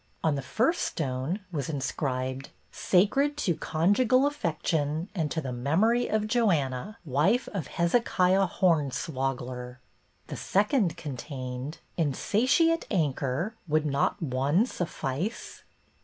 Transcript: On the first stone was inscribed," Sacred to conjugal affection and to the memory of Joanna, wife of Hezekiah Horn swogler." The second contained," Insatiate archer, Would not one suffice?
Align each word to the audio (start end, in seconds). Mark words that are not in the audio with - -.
On 0.23 0.33
the 0.33 0.41
first 0.41 0.81
stone 0.81 1.41
was 1.51 1.69
inscribed," 1.69 2.49
Sacred 2.91 3.37
to 3.37 3.53
conjugal 3.55 4.25
affection 4.25 5.09
and 5.13 5.29
to 5.29 5.41
the 5.41 5.51
memory 5.51 6.07
of 6.07 6.25
Joanna, 6.25 6.97
wife 7.05 7.47
of 7.53 7.67
Hezekiah 7.67 8.47
Horn 8.47 8.89
swogler." 8.89 9.77
The 10.25 10.37
second 10.37 10.97
contained," 10.97 11.77
Insatiate 12.03 12.87
archer, 12.89 13.53
Would 13.67 13.85
not 13.85 14.19
one 14.19 14.65
suffice? 14.65 15.61